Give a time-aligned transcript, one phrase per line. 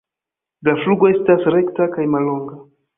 [0.69, 2.63] La flugo estas rekta kaj mallonga.